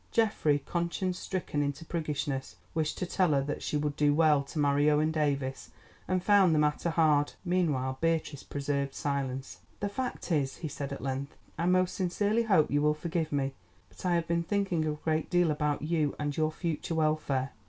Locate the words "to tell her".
2.97-3.43